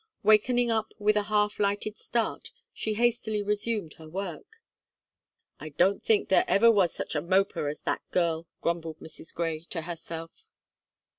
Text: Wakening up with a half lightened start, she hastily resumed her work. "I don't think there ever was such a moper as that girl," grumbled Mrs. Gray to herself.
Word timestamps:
Wakening 0.23 0.71
up 0.71 0.95
with 0.97 1.15
a 1.15 1.21
half 1.29 1.59
lightened 1.59 1.99
start, 1.99 2.49
she 2.73 2.95
hastily 2.95 3.43
resumed 3.43 3.93
her 3.99 4.09
work. 4.09 4.55
"I 5.59 5.69
don't 5.69 6.01
think 6.03 6.27
there 6.29 6.43
ever 6.47 6.71
was 6.71 6.91
such 6.91 7.13
a 7.13 7.21
moper 7.21 7.67
as 7.69 7.81
that 7.83 8.01
girl," 8.09 8.47
grumbled 8.63 8.97
Mrs. 8.99 9.31
Gray 9.31 9.59
to 9.69 9.83
herself. 9.83 10.47